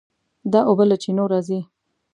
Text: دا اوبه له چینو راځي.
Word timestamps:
دا 0.51 0.59
اوبه 0.69 0.85
له 0.91 0.95
چینو 1.03 1.25
راځي. 1.31 1.59